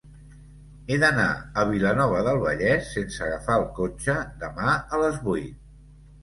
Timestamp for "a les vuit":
4.99-5.63